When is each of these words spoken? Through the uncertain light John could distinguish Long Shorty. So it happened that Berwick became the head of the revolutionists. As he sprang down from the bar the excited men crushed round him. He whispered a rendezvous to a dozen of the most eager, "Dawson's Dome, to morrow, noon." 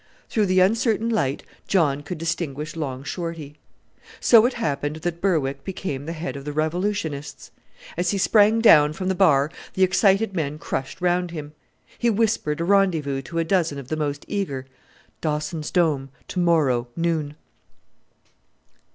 Through 0.29 0.47
the 0.47 0.61
uncertain 0.61 1.09
light 1.11 1.43
John 1.67 2.01
could 2.01 2.17
distinguish 2.17 2.75
Long 2.75 3.03
Shorty. 3.03 3.57
So 4.19 4.47
it 4.47 4.53
happened 4.53 4.95
that 5.05 5.21
Berwick 5.21 5.63
became 5.63 6.07
the 6.07 6.13
head 6.13 6.35
of 6.35 6.43
the 6.43 6.51
revolutionists. 6.53 7.51
As 7.95 8.09
he 8.09 8.17
sprang 8.17 8.61
down 8.61 8.93
from 8.93 9.09
the 9.09 9.13
bar 9.13 9.51
the 9.75 9.83
excited 9.83 10.33
men 10.33 10.57
crushed 10.57 11.01
round 11.01 11.29
him. 11.29 11.53
He 11.99 12.09
whispered 12.09 12.59
a 12.59 12.63
rendezvous 12.63 13.21
to 13.21 13.37
a 13.37 13.43
dozen 13.43 13.77
of 13.77 13.89
the 13.89 13.95
most 13.95 14.25
eager, 14.27 14.65
"Dawson's 15.21 15.69
Dome, 15.69 16.09
to 16.29 16.39
morrow, 16.39 16.87
noon." 16.95 17.35